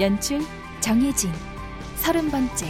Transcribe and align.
연출 0.00 0.40
정혜진 0.80 1.30
서른 1.96 2.30
번째 2.30 2.66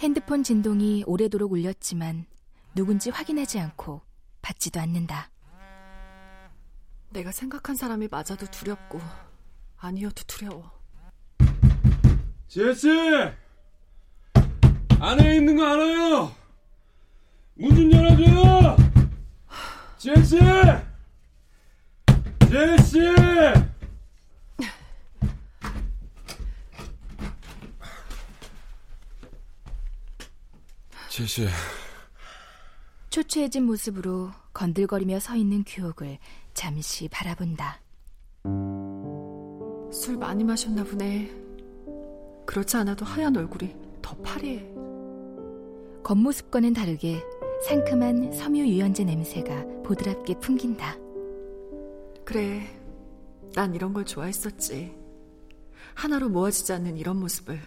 핸드폰 0.00 0.42
진동이 0.42 1.02
오래도록 1.06 1.52
울렸지만 1.52 2.26
누군지 2.74 3.08
확인하지 3.08 3.58
않고 3.58 4.02
받지도 4.42 4.80
않는다. 4.80 5.30
내가 7.10 7.32
생각한 7.32 7.76
사람이 7.76 8.08
맞아도 8.10 8.46
두렵고 8.50 9.00
아니어도 9.78 10.22
두려워. 10.26 10.70
제시! 12.48 12.88
안에 15.00 15.36
있는 15.36 15.56
거 15.56 15.64
알아요? 15.64 16.34
문 17.54 17.74
좀 17.74 17.92
열어줘요! 17.92 18.76
제시! 19.98 20.38
제시! 22.50 22.98
제시. 31.08 31.48
초췌해진 33.10 33.64
모습으로 33.64 34.30
건들거리며 34.52 35.20
서 35.20 35.34
있는 35.34 35.64
규옥을 35.66 36.18
잠시 36.52 37.08
바라본다. 37.08 37.80
술 39.90 40.18
많이 40.18 40.44
마셨나 40.44 40.84
보네. 40.84 41.30
그렇지 42.46 42.76
않아도 42.76 43.04
하얀 43.04 43.36
얼굴이 43.36 43.74
더 44.02 44.14
파래해. 44.16 44.66
겉모습과는 46.02 46.74
다르게 46.74 47.22
상큼한 47.66 48.32
섬유 48.32 48.66
유연제 48.66 49.04
냄새가 49.04 49.82
보드랍게 49.84 50.38
풍긴다. 50.40 50.96
그래, 52.24 52.66
난 53.54 53.74
이런 53.74 53.92
걸 53.94 54.04
좋아했었지. 54.04 54.94
하나로 55.94 56.28
모아지지 56.28 56.72
않는 56.74 56.98
이런 56.98 57.18
모습을. 57.18 57.58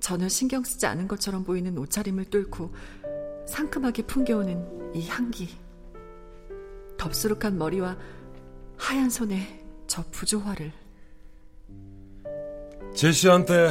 전혀 0.00 0.28
신경 0.28 0.62
쓰지 0.62 0.84
않은 0.86 1.08
것처럼 1.08 1.44
보이는 1.44 1.76
옷차림을 1.78 2.26
뚫고 2.26 2.72
상큼하게 3.46 4.02
풍겨오는 4.06 4.94
이 4.94 5.06
향기. 5.08 5.48
덥수룩한 6.96 7.58
머리와 7.58 7.96
하얀 8.76 9.10
손에 9.10 9.64
저 9.86 10.02
부조화를. 10.10 10.72
제시한테, 12.94 13.70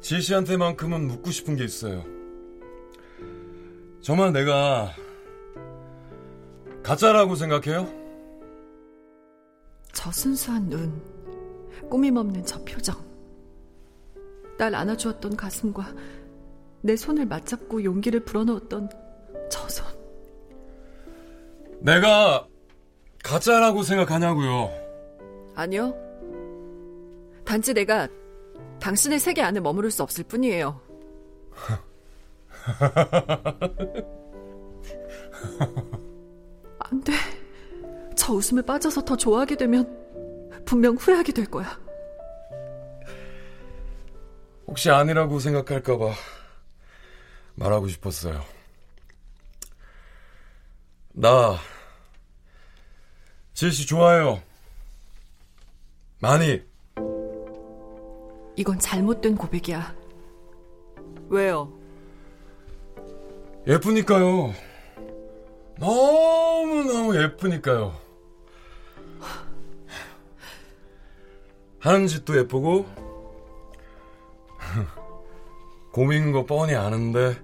제시한테만큼은 0.00 1.06
묻고 1.06 1.30
싶은 1.30 1.56
게 1.56 1.64
있어요. 1.64 2.04
정말 4.00 4.32
내가 4.32 4.90
가짜라고 6.82 7.36
생각해요? 7.36 7.88
저 9.92 10.10
순수한 10.10 10.68
눈, 10.68 11.00
꾸밈 11.88 12.16
없는 12.16 12.44
저 12.44 12.58
표정. 12.64 12.96
날 14.58 14.74
안아주었던 14.74 15.36
가슴과 15.36 15.94
내 16.82 16.96
손을 16.96 17.26
맞잡고 17.26 17.84
용기를 17.84 18.24
불어넣었던 18.24 18.90
저 19.48 19.68
손. 19.68 19.86
내가 21.80 22.46
가짜라고 23.22 23.82
생각하냐고요. 23.82 24.70
아니요. 25.54 25.94
단지 27.44 27.72
내가 27.72 28.08
당신의 28.80 29.20
세계 29.20 29.42
안에 29.42 29.60
머무를 29.60 29.90
수 29.90 30.02
없을 30.02 30.24
뿐이에요. 30.24 30.80
안 36.78 37.04
돼. 37.04 37.12
저 38.16 38.32
웃음에 38.32 38.62
빠져서 38.62 39.04
더 39.04 39.16
좋아하게 39.16 39.56
되면 39.56 39.86
분명 40.64 40.94
후회하게 40.96 41.32
될 41.32 41.46
거야. 41.46 41.78
혹시 44.66 44.90
아니라고 44.90 45.38
생각할까봐 45.38 46.12
말하고 47.54 47.88
싶었어요. 47.88 48.44
나, 51.12 51.58
제시 53.52 53.86
좋아해요. 53.86 54.42
많이. 56.18 56.62
이건 58.56 58.78
잘못된 58.78 59.36
고백이야. 59.36 59.94
왜요? 61.28 61.72
예쁘니까요. 63.66 64.54
너무너무 65.78 67.20
예쁘니까요. 67.20 68.00
하는 71.80 72.06
짓도 72.06 72.38
예쁘고, 72.38 72.86
고민인 75.92 76.32
거 76.32 76.44
뻔히 76.46 76.74
아는데, 76.74 77.36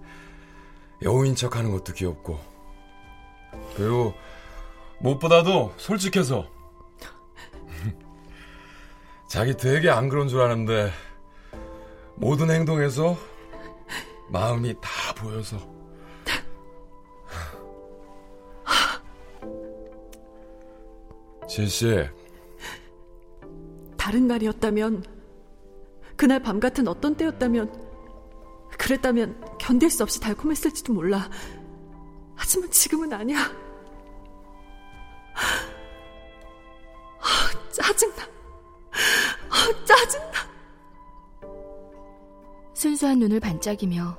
여우인 1.03 1.35
척 1.35 1.57
하는 1.57 1.71
것도 1.71 1.93
귀엽고, 1.93 2.41
그리고 3.77 4.15
무엇보다도 5.01 5.75
솔직해서, 5.77 6.49
자기 9.29 9.55
되게 9.55 9.91
안 9.91 10.09
그런 10.09 10.29
줄 10.29 10.41
아는데, 10.41 10.91
모든 12.17 12.51
행동에서 12.51 13.19
마음이 14.31 14.75
다 14.81 15.13
보여서, 15.15 15.59
제시, 21.47 22.09
다른 23.99 24.27
날이었다면, 24.27 25.05
그날 26.17 26.41
밤 26.41 26.59
같은 26.59 26.89
어떤 26.89 27.15
때였다면, 27.15 27.88
그랬다면 28.77 29.59
견딜 29.59 29.91
수 29.91 30.03
없이 30.03 30.21
달콤했을지도 30.21 30.93
몰라. 30.93 31.31
하지만 32.35 32.71
지금은 32.71 33.13
아니야. 33.13 33.39
아, 37.21 37.71
짜증나. 37.71 38.23
아, 39.51 39.85
짜증나. 39.85 40.33
순수한 42.75 43.19
눈을 43.19 43.41
반짝이며 43.41 44.17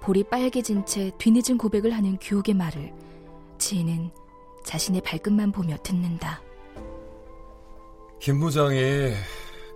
볼이 0.00 0.24
빨개진 0.24 0.84
채 0.84 1.10
뒤늦은 1.18 1.56
고백을 1.56 1.92
하는 1.92 2.18
규옥의 2.20 2.54
말을 2.54 2.92
지혜는 3.58 4.10
자신의 4.64 5.00
발끝만 5.02 5.52
보며 5.52 5.76
듣는다. 5.82 6.42
김 8.18 8.38
부장이 8.38 9.14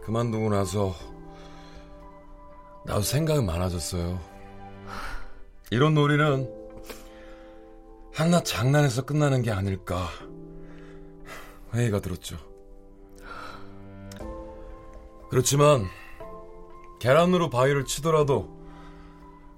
그만두고 0.03 0.51
나서 0.51 0.95
나도 2.87 3.03
생각이 3.03 3.43
많아졌어요. 3.43 4.21
이런 5.71 5.95
놀이는 5.95 6.49
한낱 8.15 8.45
장난에서 8.45 9.05
끝나는 9.05 9.43
게 9.43 9.51
아닐까 9.51 10.09
회의가 11.75 12.01
들었죠. 12.01 12.39
그렇지만 15.29 15.85
계란으로 17.01 17.51
바위를 17.51 17.85
치더라도 17.85 18.57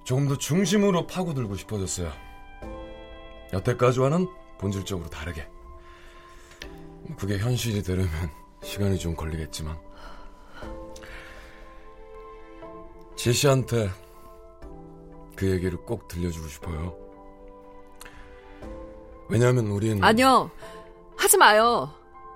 조금 0.05 0.27
더 0.27 0.39
중심으로 0.39 1.07
파고들고 1.07 1.57
싶어졌어요. 1.57 2.11
여태까지와는 3.53 4.27
본질적으로 4.59 5.11
다르게. 5.11 5.47
그게 7.19 7.39
현실이 7.39 7.83
되려면 7.83 8.11
시간이 8.63 8.99
좀 8.99 9.15
걸리겠지만. 9.15 9.88
제시한테 13.19 13.91
그 15.35 15.51
얘기를 15.51 15.77
꼭 15.79 16.07
들려주고 16.07 16.47
싶어요. 16.49 16.97
왜냐면 19.29 19.67
우린 19.67 20.03
아니요. 20.03 20.51
하지 21.17 21.37
마요. 21.37 21.93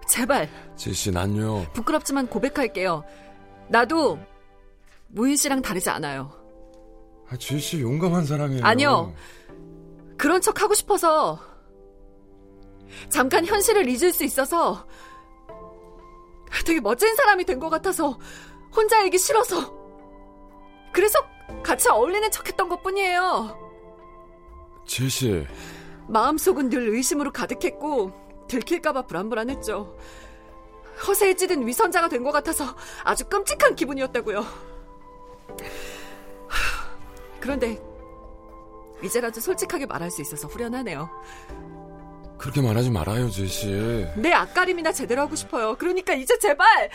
제발. 0.09 0.51
지씨 0.77 1.13
난요. 1.13 1.69
부끄럽지만 1.73 2.27
고백할게요. 2.27 3.05
나도 3.69 4.19
무인 5.07 5.37
씨랑 5.37 5.63
다르지 5.63 5.89
않아요. 5.89 6.33
아, 7.31 7.37
지씨 7.37 7.81
용감한 7.81 8.27
사람이에요. 8.27 8.65
아니요. 8.65 9.15
그런 10.19 10.41
척 10.41 10.61
하고 10.63 10.75
싶어서 10.75 11.39
잠깐 13.09 13.47
현실을 13.47 13.89
잊을 13.89 14.13
수 14.13 14.25
있어서 14.25 14.85
되게 16.67 16.81
멋진 16.81 17.15
사람이 17.15 17.45
된 17.45 17.61
것 17.61 17.71
같아서 17.71 18.19
혼자 18.75 19.05
얘기 19.05 19.17
싫어서 19.17 19.82
그래서 20.93 21.19
같이 21.63 21.89
어울리는 21.89 22.31
척 22.31 22.47
했던 22.49 22.69
것 22.69 22.83
뿐이에요. 22.83 23.59
지씨. 24.87 25.47
마음속은 26.09 26.69
늘 26.71 26.89
의심으로 26.89 27.33
가득했고 27.33 28.13
들킬까봐 28.49 29.03
불안불안했죠. 29.07 29.97
허세에 31.07 31.35
찌든 31.35 31.67
위선자가 31.67 32.09
된 32.09 32.23
것 32.23 32.33
같아서 32.33 32.77
아주 33.03 33.25
끔찍한 33.25 33.75
기분이었다고요. 33.77 34.45
그런데 37.41 37.81
이제라도 39.03 39.41
솔직하게 39.41 39.87
말할 39.87 40.11
수 40.11 40.21
있어서 40.23 40.47
후련하네요. 40.49 41.09
그렇게 42.39 42.61
말하지 42.61 42.91
말아요, 42.91 43.31
지씨. 43.31 44.07
내 44.17 44.33
앞가림이나 44.33 44.93
제대로 44.93 45.23
하고 45.23 45.35
싶어요. 45.37 45.77
그러니까 45.77 46.13
이제 46.15 46.39
제발 46.39 46.91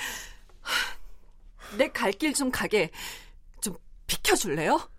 내 1.77 1.89
갈 1.89 2.11
길 2.13 2.33
좀 2.33 2.49
가게 2.51 2.87
좀 2.87 2.91
비켜줄래요? 4.07 4.89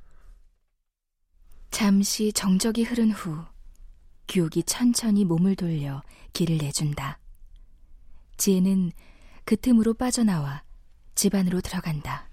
잠시 1.70 2.32
정적이 2.32 2.84
흐른 2.84 3.10
후 3.10 3.44
규옥이 4.28 4.62
천천히 4.64 5.24
몸을 5.24 5.56
돌려 5.56 6.02
길을 6.32 6.58
내준다. 6.58 7.18
지혜는 8.36 8.92
그 9.44 9.56
틈으로 9.56 9.94
빠져나와 9.94 10.62
집 11.14 11.34
안으로 11.34 11.60
들어간다. 11.60 12.28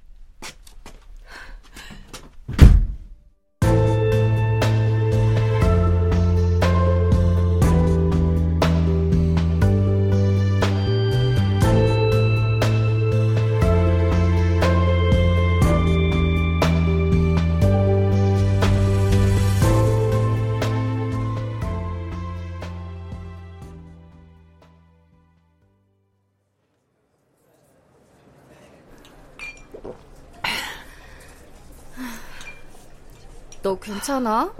너 33.75 33.79
괜찮아? 33.79 34.53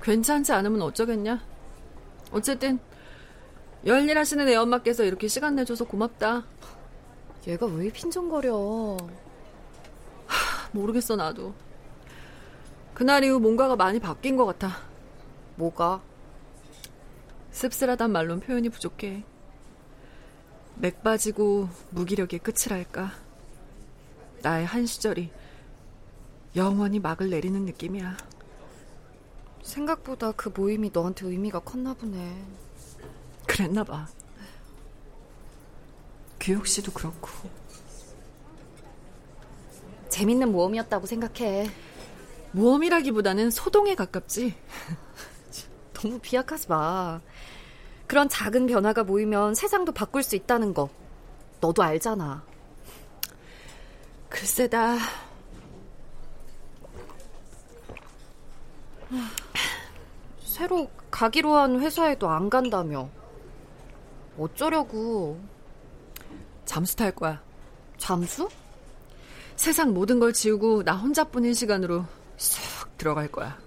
괜찮지 0.00 0.52
않으면 0.52 0.82
어쩌겠냐? 0.82 1.40
어쨌든 2.30 2.78
열일 3.84 4.16
하시는 4.16 4.48
애 4.48 4.54
엄마께서 4.54 5.02
이렇게 5.02 5.26
시간 5.26 5.56
내줘서 5.56 5.84
고맙다. 5.84 6.44
얘가 7.48 7.66
왜 7.66 7.90
핀정거려? 7.90 8.96
하, 10.26 10.68
모르겠어 10.70 11.16
나도. 11.16 11.54
그날 12.94 13.24
이후 13.24 13.40
뭔가가 13.40 13.74
많이 13.74 13.98
바뀐 13.98 14.36
것 14.36 14.46
같아. 14.46 14.76
뭐가? 15.56 16.00
씁쓸하단 17.50 18.12
말론 18.12 18.38
표현이 18.38 18.68
부족해. 18.68 19.24
맥 20.76 21.02
빠지고 21.02 21.68
무기력의 21.90 22.38
끝이랄까. 22.38 23.10
나의 24.42 24.66
한 24.66 24.86
시절이 24.86 25.32
영원히 26.54 27.00
막을 27.00 27.28
내리는 27.28 27.64
느낌이야. 27.64 28.31
생각보다 29.62 30.32
그 30.32 30.50
모임이 30.54 30.90
너한테 30.92 31.26
의미가 31.26 31.60
컸나 31.60 31.94
보네. 31.94 32.44
그랬나 33.46 33.84
봐. 33.84 34.06
규혁 36.40 36.66
씨도 36.66 36.92
그렇고. 36.92 37.28
재밌는 40.08 40.52
모험이었다고 40.52 41.06
생각해. 41.06 41.70
모험이라기보다는 42.52 43.50
소동에 43.50 43.94
가깝지. 43.94 44.54
너무 45.94 46.18
비약하지 46.18 46.68
마. 46.68 47.20
그런 48.06 48.28
작은 48.28 48.66
변화가 48.66 49.04
모이면 49.04 49.54
세상도 49.54 49.92
바꿀 49.92 50.22
수 50.22 50.36
있다는 50.36 50.74
거. 50.74 50.90
너도 51.60 51.82
알잖아. 51.82 52.44
글쎄다. 54.28 54.98
새로 60.62 60.88
가기로 61.10 61.56
한 61.56 61.80
회사에도 61.80 62.28
안 62.30 62.48
간다며. 62.48 63.08
어쩌려고. 64.38 65.40
잠수 66.64 66.94
탈 66.94 67.10
거야. 67.10 67.42
잠수? 67.98 68.48
세상 69.56 69.92
모든 69.92 70.20
걸 70.20 70.32
지우고 70.32 70.84
나 70.84 70.94
혼자뿐인 70.94 71.52
시간으로 71.52 72.04
쏙 72.36 72.96
들어갈 72.96 73.26
거야. 73.26 73.58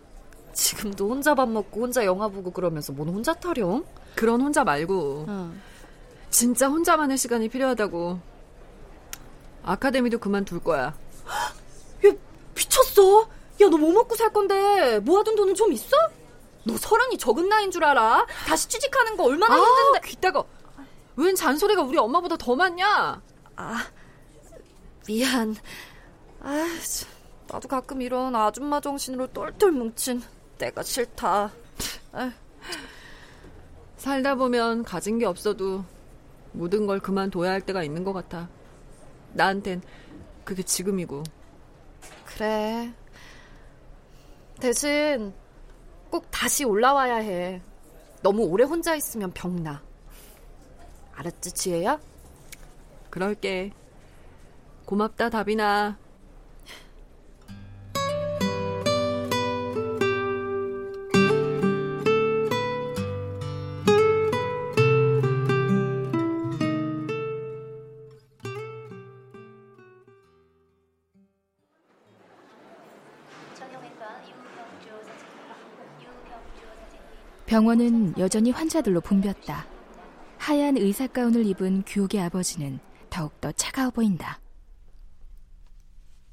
지금도 0.53 1.09
혼자 1.09 1.35
밥 1.35 1.49
먹고 1.49 1.81
혼자 1.81 2.05
영화 2.05 2.29
보고 2.29 2.49
그러면서 2.49 2.93
뭔 2.93 3.09
혼자 3.09 3.33
타령? 3.33 3.83
그런 4.15 4.39
혼자 4.39 4.63
말고 4.63 5.25
응. 5.27 5.61
진짜 6.29 6.69
혼자만의 6.69 7.17
시간이 7.17 7.49
필요하다고. 7.49 8.21
아카데미도 9.63 10.19
그만둘 10.19 10.61
거야. 10.63 10.85
야, 12.05 12.11
미쳤어? 12.55 13.23
야, 13.63 13.67
너 13.69 13.75
뭐 13.77 13.91
먹고 13.91 14.15
살 14.15 14.31
건데 14.31 14.99
모아둔 14.99 15.35
돈은 15.35 15.55
좀 15.55 15.73
있어? 15.73 15.97
너 16.65 16.75
서른이 16.77 17.17
적은 17.17 17.47
나이인 17.47 17.71
줄 17.71 17.83
알아? 17.83 18.25
다시 18.47 18.67
취직하는 18.67 19.15
거 19.15 19.23
얼마나 19.25 19.55
아, 19.55 19.57
힘든데. 19.57 20.07
귀따가. 20.09 20.43
웬 21.15 21.35
잔소리가 21.35 21.83
우리 21.83 21.97
엄마보다 21.97 22.35
더 22.37 22.55
많냐? 22.55 23.21
아, 23.55 23.87
미안. 25.07 25.55
아, 26.41 26.65
나도 27.47 27.67
가끔 27.67 28.01
이런 28.01 28.35
아줌마 28.35 28.79
정신으로 28.79 29.27
똘똘 29.27 29.71
뭉친 29.71 30.21
때가 30.57 30.83
싫다. 30.83 31.51
아. 32.11 32.31
살다 33.97 34.35
보면 34.35 34.83
가진 34.83 35.19
게 35.19 35.25
없어도 35.25 35.83
모든 36.51 36.87
걸 36.87 36.99
그만둬야 36.99 37.51
할 37.51 37.61
때가 37.61 37.83
있는 37.83 38.03
것 38.03 38.13
같아. 38.13 38.49
나한텐 39.33 39.81
그게 40.43 40.63
지금이고. 40.63 41.23
그래. 42.25 42.91
대신 44.59 45.33
꼭 46.15 46.31
다시 46.31 46.63
올라와야 46.63 47.17
해. 47.17 47.61
너무 48.21 48.43
오래 48.43 48.63
혼자 48.63 48.95
있으면 48.95 49.33
병나. 49.33 49.83
알았지, 51.13 51.51
지혜야? 51.51 51.99
그럴게. 53.09 53.73
고맙다, 54.85 55.29
다비나. 55.29 55.97
병원은 77.55 78.17
여전히 78.17 78.51
환자들로 78.51 78.99
붐볐다. 78.99 79.65
하얀 80.37 80.75
의사 80.75 81.07
가운을 81.07 81.45
입은 81.45 81.83
규옥의 81.87 82.19
아버지는 82.19 82.81
더욱더 83.09 83.49
차가워 83.53 83.91
보인다. 83.91 84.41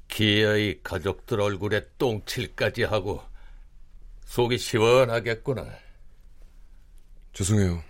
기어이 0.09 0.83
가족들 0.83 1.39
얼굴에 1.39 1.87
똥칠까지 1.97 2.83
하고 2.83 3.23
속이 4.25 4.57
시원하겠구나. 4.57 5.65
죄송해요. 7.31 7.81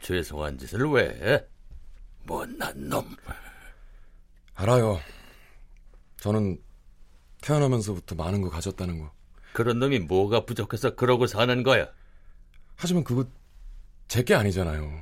죄송한 0.00 0.58
짓을 0.58 0.84
왜? 0.90 1.46
못난 2.24 2.88
놈. 2.88 3.06
알아요. 4.54 4.98
저는 6.16 6.60
태어나면서부터 7.42 8.16
많은 8.16 8.40
거 8.40 8.50
가졌다는 8.50 8.98
거. 8.98 9.12
그런 9.52 9.78
놈이 9.78 10.00
뭐가 10.00 10.44
부족해서 10.44 10.96
그러고 10.96 11.28
사는 11.28 11.62
거야? 11.62 11.86
하지만 12.76 13.04
그거 13.04 13.24
제 14.08 14.22
게 14.22 14.34
아니잖아요. 14.34 15.00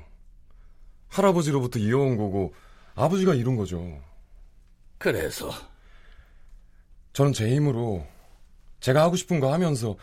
할아버지로부터 1.09 1.79
이어온 1.81 2.17
거고 2.17 2.55
아버지가 2.95 3.35
이룬 3.35 3.57
거죠. 3.57 4.01
그래서 4.99 5.51
저는 7.13 7.33
제 7.33 7.49
힘으로 7.49 8.07
제가 8.81 9.03
하고 9.03 9.17
싶은 9.17 9.41
거 9.41 9.53
하면서 9.53 9.97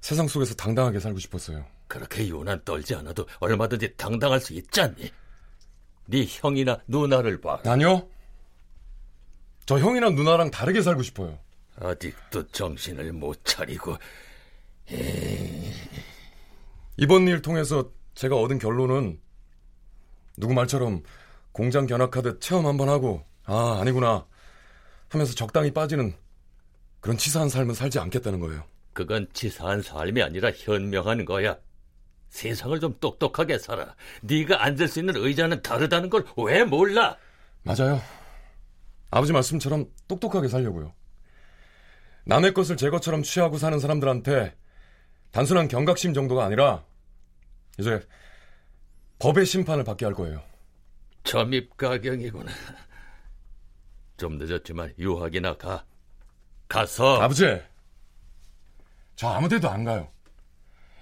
세상 0.00 0.26
속에서 0.28 0.54
당당하게 0.54 1.00
살고 1.00 1.18
싶었어요. 1.18 1.66
그렇게 1.88 2.26
유난 2.28 2.62
떨지 2.64 2.94
않아도 2.94 3.26
얼마든지 3.40 3.96
당당할 3.96 4.40
수 4.40 4.54
있지 4.54 4.80
않니? 4.80 5.12
네 6.06 6.26
형이나 6.28 6.80
누나를 6.86 7.40
봐. 7.40 7.60
아니요. 7.66 8.08
저 9.66 9.78
형이나 9.78 10.10
누나랑 10.10 10.50
다르게 10.50 10.80
살고 10.82 11.02
싶어요. 11.02 11.38
아직도 11.76 12.48
정신을 12.48 13.12
못 13.12 13.44
차리고 13.44 13.96
이 14.90 15.72
번 17.08 17.26
일 17.28 17.42
통해서 17.42 17.90
제가 18.14 18.36
얻은 18.36 18.58
결론은 18.58 19.20
누구 20.36 20.54
말처럼 20.54 21.02
공장 21.52 21.86
견학하듯 21.86 22.40
체험 22.40 22.66
한번 22.66 22.88
하고 22.88 23.24
아 23.44 23.78
아니구나 23.80 24.26
하면서 25.08 25.34
적당히 25.34 25.72
빠지는 25.72 26.14
그런 27.00 27.16
치사한 27.18 27.48
삶은 27.48 27.74
살지 27.74 27.98
않겠다는 27.98 28.40
거예요. 28.40 28.64
그건 28.92 29.28
치사한 29.32 29.82
삶이 29.82 30.22
아니라 30.22 30.50
현명한 30.52 31.24
거야. 31.24 31.56
세상을 32.30 32.78
좀 32.80 32.96
똑똑하게 33.00 33.58
살아. 33.58 33.94
네가 34.22 34.64
앉을 34.64 34.88
수 34.88 34.98
있는 35.00 35.14
의자는 35.16 35.62
다르다는 35.62 36.10
걸 36.10 36.24
왜 36.36 36.64
몰라? 36.64 37.16
맞아요. 37.62 38.00
아버지 39.10 39.32
말씀처럼 39.32 39.86
똑똑하게 40.08 40.48
살려고요. 40.48 40.92
남의 42.24 42.54
것을 42.54 42.76
제 42.76 42.90
것처럼 42.90 43.22
취하고 43.22 43.58
사는 43.58 43.78
사람들한테 43.78 44.54
단순한 45.34 45.66
경각심 45.66 46.14
정도가 46.14 46.44
아니라 46.44 46.84
이제 47.76 48.00
법의 49.18 49.44
심판을 49.46 49.82
받게 49.82 50.04
할 50.04 50.14
거예요. 50.14 50.40
점입 51.24 51.76
가경이구나. 51.76 52.52
좀 54.16 54.38
늦었지만 54.38 54.94
유학이나 54.96 55.56
가. 55.56 55.84
가서 56.68 57.20
아버지, 57.20 57.60
저 59.16 59.28
아무 59.28 59.48
데도 59.48 59.68
안 59.68 59.82
가요. 59.82 60.08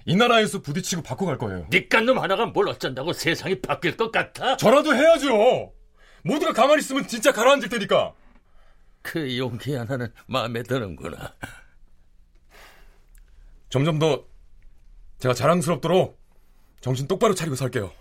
이 0.05 0.15
나라에서 0.15 0.63
부딪히고 0.63 1.03
바꿔 1.03 1.27
갈 1.27 1.37
거예요. 1.37 1.67
니깟 1.71 2.03
놈 2.03 2.17
하나가 2.17 2.47
뭘 2.47 2.67
어쩐다고 2.69 3.13
세상이 3.13 3.61
바뀔 3.61 3.95
것 3.95 4.11
같아? 4.11 4.57
저라도 4.57 4.95
해야죠. 4.95 5.71
모두가 6.23 6.53
가만히 6.53 6.79
있으면 6.79 7.07
진짜 7.07 7.31
가라앉을 7.31 7.69
테니까. 7.69 8.15
그 9.03 9.37
용기 9.37 9.75
하나는 9.75 10.11
마음에 10.25 10.63
드는구나. 10.63 11.35
점점 13.73 13.97
더 13.97 14.23
제가 15.17 15.33
자랑스럽도록 15.33 16.21
정신 16.79 17.07
똑바로 17.07 17.33
차리고 17.33 17.55
살게요. 17.55 17.91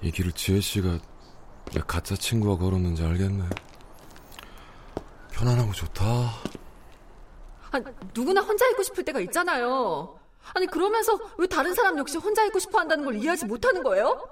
이 0.00 0.12
길을 0.12 0.30
지혜 0.30 0.60
씨가 0.60 1.00
내 1.72 1.80
가짜 1.84 2.14
친구가 2.14 2.56
걸었는지 2.62 3.02
알겠네. 3.02 3.48
편안하고 5.44 5.72
좋다. 5.72 6.04
아니, 7.70 7.84
누구나 8.14 8.40
혼자 8.40 8.66
있고 8.70 8.82
싶을 8.82 9.04
때가 9.04 9.20
있잖아요. 9.20 10.18
아니, 10.54 10.66
그러면서 10.66 11.18
왜 11.36 11.46
다른 11.46 11.74
사람 11.74 11.98
역시 11.98 12.16
혼자 12.16 12.44
있고 12.46 12.58
싶어 12.58 12.78
한다는 12.78 13.04
걸 13.04 13.16
이해하지 13.16 13.44
못하는 13.44 13.82
거예요? 13.82 14.26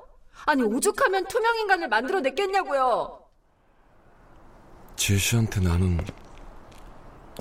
아니, 0.46 0.62
오죽하면 0.62 1.26
투명 1.26 1.56
인간을 1.58 1.88
만들어냈겠냐고요. 1.88 3.20
지혜 4.96 5.18
씨한테 5.18 5.60
나는 5.60 6.00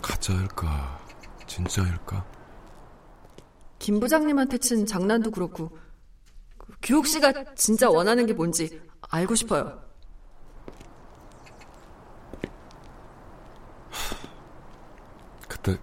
가짜일까, 0.01 1.00
진짜일까? 1.48 2.25
김 3.80 4.00
부장님한테 4.00 4.58
친 4.58 4.86
장난도 4.86 5.32
그렇고 5.32 5.70
그 6.58 6.74
규옥 6.82 7.08
씨가 7.08 7.56
진짜 7.56 7.90
원하는 7.90 8.25
게 8.25 8.34
뭔지 8.34 8.82
알고 9.10 9.36
싶어요. 9.36 9.92
그때 15.62 15.78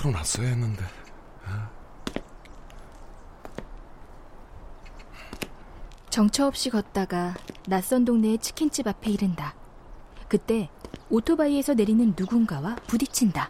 다 0.00 0.02
털어놨어야 0.02 0.48
했는데. 0.48 0.84
정처 6.08 6.46
없이 6.46 6.70
걷다가 6.70 7.34
낯선 7.68 8.04
동네의 8.04 8.38
치킨집 8.38 8.86
앞에 8.88 9.10
이른다. 9.10 9.54
그때 10.28 10.70
오토바이에서 11.10 11.74
내리는 11.74 12.14
누군가와 12.16 12.76
부딪힌다. 12.86 13.48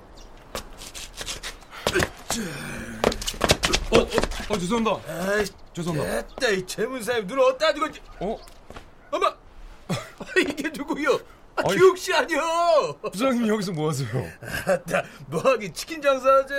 어, 3.92 3.98
어, 3.98 4.02
어 4.48 4.58
죄송합니다. 4.58 5.12
아이, 5.12 5.44
죄송합니다. 5.72 6.26
됐다, 6.26 6.48
이 6.48 6.66
재문사님 6.66 7.26
눈 7.26 7.40
어디다 7.40 7.72
두고, 7.74 7.86
어, 8.20 8.38
엄마! 9.10 9.34
이게 10.36 10.68
누구요? 10.68 11.18
아, 11.60 11.70
아이. 11.70 11.76
규욱 11.76 11.98
씨 11.98 12.12
아니요! 12.14 12.40
부장님 13.02 13.46
여기서 13.48 13.72
뭐 13.72 13.88
하세요? 13.90 14.08
아따, 14.66 15.02
뭐하긴 15.28 15.72
치킨 15.74 16.00
장사하지. 16.00 16.54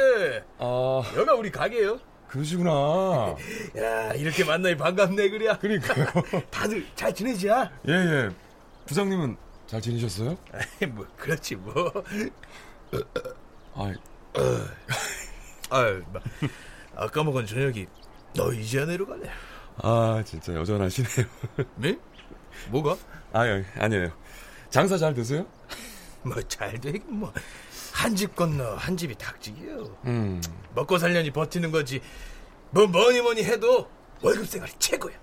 아, 0.59 1.01
여기가 1.15 1.33
우리 1.35 1.51
가게요. 1.51 1.99
그러시구나. 2.27 3.35
야, 3.77 4.13
이렇게 4.13 4.43
만나니 4.43 4.77
반갑네, 4.77 5.29
그래. 5.29 5.57
그러니까요. 5.59 6.05
다들 6.49 6.85
잘 6.95 7.13
지내지야? 7.13 7.69
예, 7.87 7.91
예. 7.93 8.29
부장님은 8.85 9.35
잘 9.67 9.81
지내셨어요? 9.81 10.37
아이, 10.53 10.87
뭐, 10.87 11.05
그렇지, 11.17 11.55
뭐. 11.55 11.73
아, 13.75 13.93
아유, 15.69 16.03
마, 16.13 16.19
아까 16.95 17.23
먹은 17.23 17.45
저녁이 17.45 17.87
너 18.35 18.51
이제야 18.53 18.85
내려갈래? 18.85 19.29
아, 19.77 20.21
진짜 20.25 20.53
여전하시네요. 20.53 21.27
네? 21.75 21.97
뭐가? 22.69 22.95
아, 23.33 23.41
아니에요. 23.77 24.11
장사 24.71 24.97
잘 24.97 25.13
되세요? 25.13 25.45
뭐, 26.23 26.35
잘 26.47 26.79
되긴 26.79 27.03
뭐. 27.07 27.31
한 27.93 28.15
집 28.15 28.35
건너 28.35 28.75
한 28.75 28.95
집이 28.97 29.15
닭집이요. 29.15 29.97
음. 30.05 30.41
먹고 30.73 30.97
살려니 30.97 31.29
버티는 31.31 31.71
거지. 31.71 32.01
뭐 32.71 32.87
뭐니 32.87 33.21
뭐니 33.21 33.43
해도 33.43 33.87
월급 34.21 34.47
생활이 34.47 34.71
최고야. 34.79 35.13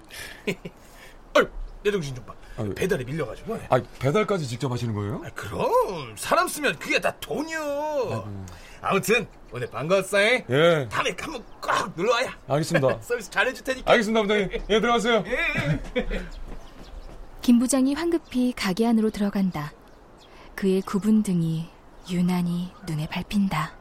아유, 1.34 1.48
내 1.82 1.90
정신 1.90 2.14
좀 2.14 2.24
봐. 2.26 2.34
아유. 2.58 2.74
배달이 2.74 3.04
밀려가지고. 3.04 3.58
아, 3.70 3.80
배달까지 3.98 4.46
직접 4.46 4.70
하시는 4.70 4.92
거예요? 4.94 5.22
아, 5.24 5.30
그럼 5.34 6.14
사람 6.16 6.46
쓰면 6.46 6.78
그게 6.78 7.00
다 7.00 7.14
돈이요. 7.20 8.28
아무튼 8.82 9.26
오늘 9.50 9.66
반가웠어. 9.68 10.20
잉? 10.20 10.44
예. 10.50 10.88
다음에 10.90 11.16
한번 11.18 11.42
꼭 11.60 11.92
놀러 11.96 12.12
와야. 12.12 12.36
알겠습니다. 12.48 12.98
서비스 13.02 13.30
잘해줄 13.30 13.64
테니까. 13.64 13.90
알겠습니다, 13.90 14.22
부장님. 14.22 14.50
예, 14.68 14.80
들어가세요. 14.80 15.24
김 17.48 17.58
부장이 17.58 17.94
황급히 17.94 18.52
가게 18.52 18.86
안으로 18.86 19.08
들어간다. 19.08 19.72
그의 20.54 20.82
굽은 20.82 21.22
등이 21.22 21.64
유난히 22.10 22.68
눈에 22.86 23.06
밟힌다. 23.06 23.77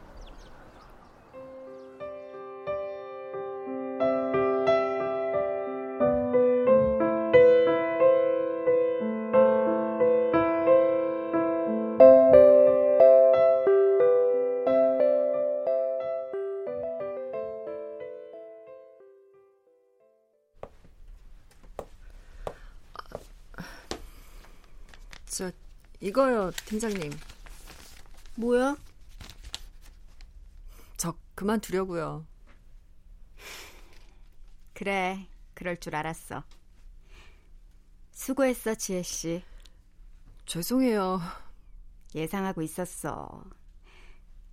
이거요, 26.08 26.50
팀장님. 26.64 27.12
뭐야? 28.36 28.76
저 30.96 31.14
그만두려고요. 31.34 32.26
그래, 34.72 35.28
그럴 35.52 35.78
줄 35.78 35.94
알았어. 35.94 36.42
수고했어, 38.10 38.74
지혜 38.74 39.02
씨. 39.02 39.44
죄송해요. 40.46 41.20
예상하고 42.14 42.62
있었어. 42.62 43.44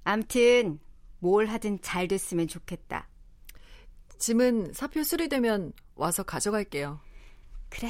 암튼 0.03 0.81
뭘 1.19 1.45
하든 1.45 1.81
잘 1.81 2.09
됐으면 2.09 2.50
좋겠다. 2.50 3.07
짐은 4.17 4.74
사표 4.74 5.03
수리되면 5.03 5.71
와서 5.95 6.24
가져갈게요. 6.24 7.00
그래. 7.69 7.89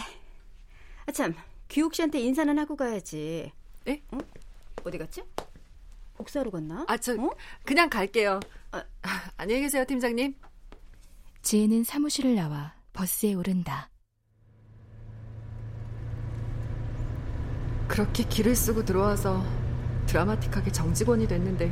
아 1.07 1.11
참, 1.11 1.33
규욱 1.69 1.93
씨한테 1.93 2.19
인사는 2.19 2.57
하고 2.57 2.75
가야지. 2.75 3.51
에? 3.87 4.01
응? 4.13 4.19
어디 4.83 4.97
갔지? 4.97 5.23
복사하러 6.15 6.51
갔나? 6.51 6.85
아, 6.87 6.97
저 6.97 7.13
어? 7.13 7.29
그냥 7.63 7.89
갈게요. 7.89 8.39
아. 8.71 8.83
안녕히 9.37 9.61
계세요, 9.61 9.83
팀장님. 9.85 10.35
지혜는 11.41 11.83
사무실을 11.83 12.35
나와 12.35 12.73
버스에 12.93 13.33
오른다. 13.33 13.89
그렇게 17.87 18.23
길을 18.23 18.55
쓰고 18.55 18.83
들어와서 18.83 19.43
드라마틱하게 20.07 20.71
정직원이 20.71 21.27
됐는데 21.27 21.71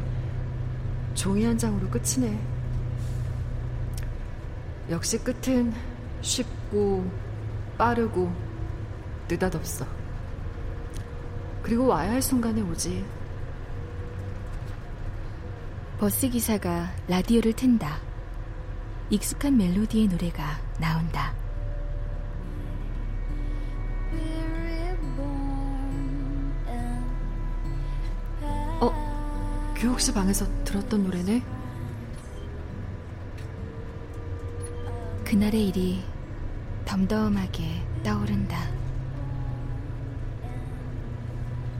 종이 1.15 1.43
한 1.43 1.57
장으로 1.57 1.89
끝이네. 1.89 2.39
역시 4.89 5.17
끝은 5.17 5.73
쉽고 6.21 7.09
빠르고 7.77 8.31
느닷없어. 9.33 9.85
그리고 11.63 11.87
와야 11.87 12.11
할 12.11 12.21
순간에 12.21 12.61
오지. 12.61 13.03
버스 15.99 16.29
기사가 16.29 16.93
라디오를 17.07 17.53
튼다. 17.53 17.97
익숙한 19.09 19.57
멜로디의 19.57 20.07
노래가 20.07 20.59
나온다. 20.79 21.33
어, 28.81 29.73
교육 29.75 29.99
씨 29.99 30.13
방에서 30.13 30.45
들었던 30.63 31.03
노래네. 31.05 31.43
그날의 35.23 35.69
일이 35.69 36.03
덤덤하게 36.85 37.81
떠오른다. 38.03 38.82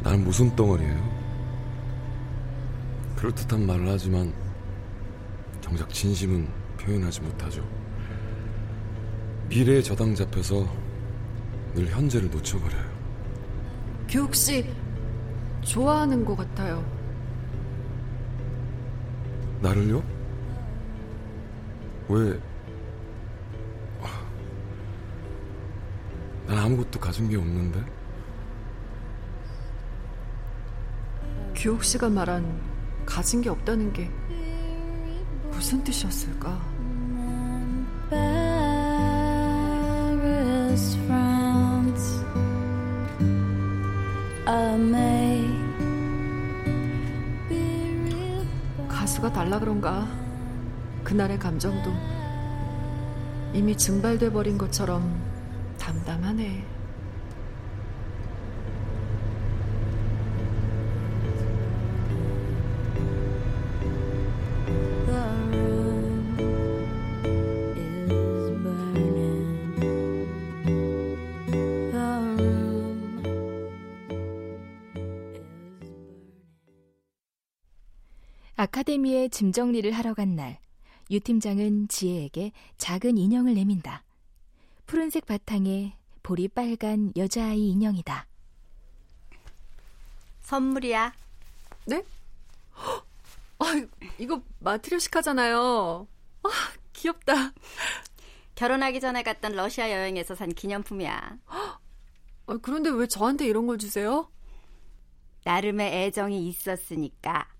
나는 0.03 0.23
무슨 0.23 0.53
덩어리예요? 0.55 1.23
그럴듯한 3.15 3.65
말을 3.65 3.87
하지만 3.87 4.33
정작 5.61 5.89
진심은 5.89 6.47
표현하지 6.77 7.21
못하죠. 7.21 7.65
미래에 9.47 9.81
저당 9.81 10.13
잡혀서 10.13 10.67
늘 11.73 11.87
현재를 11.87 12.29
놓쳐버려요. 12.29 12.93
교육 14.09 14.35
씨 14.35 14.65
좋아하는 15.61 16.25
것 16.25 16.35
같아요. 16.35 16.83
나를요? 19.61 20.03
왜? 22.09 22.39
난 26.45 26.57
아무것도 26.59 26.99
가진 26.99 27.29
게 27.29 27.37
없는데? 27.37 27.81
교육 31.63 31.81
씨가 31.81 32.09
말한 32.09 32.43
가진 33.05 33.41
게 33.41 33.49
없다는 33.49 33.93
게 33.93 34.11
무슨 35.49 35.81
뜻이었을까? 35.81 36.61
가수가 48.89 49.31
달라 49.31 49.57
그런가? 49.57 50.05
그날의 51.05 51.39
감정도 51.39 51.93
이미 53.53 53.77
증발돼 53.77 54.33
버린 54.33 54.57
것처럼 54.57 55.17
담담하네. 55.79 56.72
아카데미에 78.73 79.27
짐 79.27 79.51
정리를 79.51 79.91
하러 79.91 80.15
간 80.15 80.35
날, 80.35 80.57
유 81.11 81.19
팀장은 81.19 81.89
지혜에게 81.89 82.51
작은 82.79 83.19
인형을 83.19 83.53
내민다. 83.53 84.03
푸른색 84.87 85.27
바탕에 85.27 85.95
볼이 86.23 86.47
빨간 86.47 87.11
여자아이 87.15 87.69
인형이다. 87.69 88.25
선물이야. 90.41 91.13
네? 91.85 92.03
아, 93.59 93.65
이거 94.17 94.41
마트리오시카잖아요. 94.59 96.07
아, 96.41 96.49
귀엽다. 96.93 97.53
결혼하기 98.55 98.99
전에 98.99 99.21
갔던 99.21 99.51
러시아 99.51 99.91
여행에서 99.91 100.33
산 100.33 100.49
기념품이야. 100.49 101.37
아, 101.45 102.57
그런데 102.63 102.89
왜 102.89 103.05
저한테 103.05 103.45
이런 103.45 103.67
걸 103.67 103.77
주세요? 103.77 104.31
나름의 105.43 106.05
애정이 106.05 106.47
있었으니까. 106.47 107.52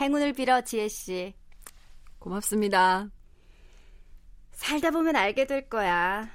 행운을 0.00 0.32
빌어, 0.32 0.62
지혜 0.62 0.88
씨. 0.88 1.34
고맙습니다. 2.18 3.10
살다 4.52 4.90
보면 4.90 5.16
알게 5.16 5.46
될 5.46 5.68
거야. 5.68 6.28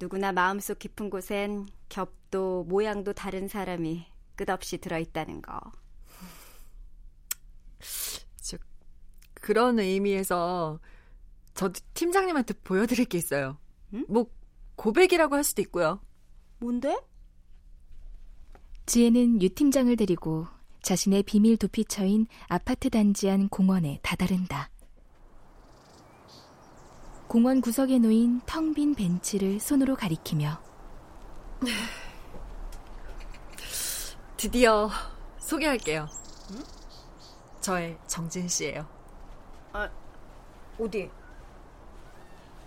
누구나 0.00 0.32
마음속 0.32 0.78
깊은 0.78 1.10
곳엔 1.10 1.68
겹도 1.88 2.64
모양도 2.64 3.12
다른 3.12 3.48
사람이 3.48 4.06
끝없이 4.34 4.78
들어있다는 4.78 5.42
거. 5.42 5.60
즉, 8.36 8.60
그런 9.34 9.78
의미에서 9.78 10.80
저도 11.54 11.80
팀장님한테 11.92 12.54
보여드릴 12.64 13.04
게 13.04 13.18
있어요. 13.18 13.58
응? 13.92 14.06
뭐, 14.08 14.26
고백이라고 14.76 15.34
할 15.34 15.44
수도 15.44 15.60
있고요. 15.60 16.00
뭔데? 16.58 16.98
지혜는 18.86 19.42
유 19.42 19.50
팀장을 19.50 19.94
데리고 19.96 20.46
자신의 20.82 21.22
비밀 21.24 21.56
도피처인 21.56 22.26
아파트 22.48 22.90
단지 22.90 23.30
안 23.30 23.48
공원에 23.48 23.98
다다른다. 24.02 24.70
공원 27.28 27.60
구석에 27.60 27.98
놓인 27.98 28.40
텅 28.46 28.74
빈 28.74 28.94
벤치를 28.94 29.60
손으로 29.60 29.94
가리키며 29.94 30.60
드디어 34.36 34.90
소개할게요. 35.38 36.08
저의 37.60 37.96
정진 38.06 38.48
씨예요. 38.48 38.86
어디? 40.78 41.10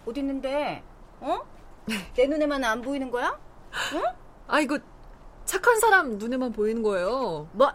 어디 0.06 0.19
있는데? 0.19 0.84
어? 1.19 1.39
내 2.15 2.28
눈에만 2.28 2.63
안 2.63 2.82
보이는 2.82 3.10
거야? 3.10 3.38
아, 4.47 4.60
이거 4.60 4.78
착한 5.45 5.80
사람 5.80 6.17
눈에만 6.17 6.52
보이는 6.54 6.84
거예요. 6.84 7.49
뭐? 7.54 7.71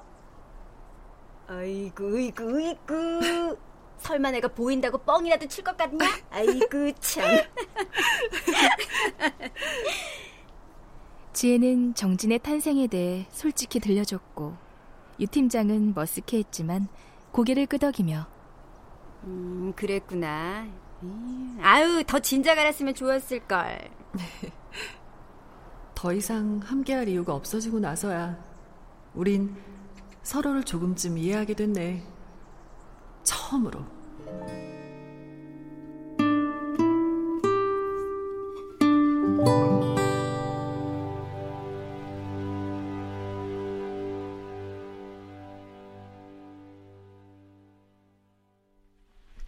아이고, 1.48 2.04
으이구, 2.14 2.56
으이구. 2.58 3.56
설마 3.98 4.30
내가 4.30 4.48
보인다고 4.48 4.98
뻥이라도 4.98 5.48
칠 5.48 5.64
것 5.64 5.76
같냐? 5.76 6.06
아이고, 6.30 6.92
참. 7.00 7.24
지혜는 11.32 11.94
정진의 11.94 12.40
탄생에 12.40 12.86
대해 12.88 13.26
솔직히 13.30 13.78
들려줬고 13.80 14.56
유 15.20 15.26
팀장은 15.26 15.94
머쓱해했지만 15.94 16.88
고개를 17.32 17.66
끄덕이며 17.66 18.26
음, 19.24 19.72
그랬구나. 19.76 20.66
음, 21.02 21.58
아유, 21.62 22.02
더 22.06 22.18
진작 22.18 22.58
알았으면 22.58 22.94
좋았을걸. 22.94 23.90
더 25.94 26.12
이상 26.12 26.60
함께할 26.64 27.08
이유가 27.08 27.34
없어지고 27.34 27.80
나서야 27.80 28.38
우린 29.14 29.54
서로를 30.22 30.64
조금쯤 30.64 31.18
이해하게 31.18 31.54
됐네. 31.54 32.02
처음으로. 33.24 33.84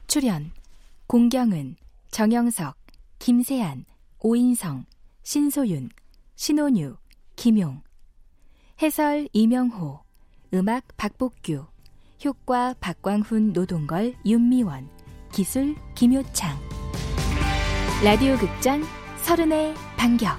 출연 0.07 0.51
공경은, 1.07 1.77
정영석, 2.11 2.77
김세안, 3.21 3.85
오인성, 4.19 4.85
신소윤, 5.23 5.89
신혼유, 6.35 6.97
김용 7.37 7.81
해설 8.83 9.29
이명호 9.33 10.01
음악 10.53 10.83
박복규 10.97 11.65
효과 12.25 12.75
박광훈 12.81 13.53
노동걸 13.53 14.15
윤미원 14.27 14.89
기술 15.31 15.77
김효창 15.95 16.59
라디오 18.05 18.37
극장 18.37 18.83
서른의 19.23 19.75
반격 19.97 20.37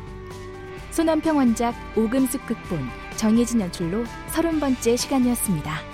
손원평 0.91 1.37
원작 1.37 1.73
오금숙 1.97 2.45
극본 2.45 2.79
정혜진 3.15 3.61
연출로 3.61 4.03
서른 4.27 4.59
번째 4.59 4.97
시간이었습니다. 4.97 5.90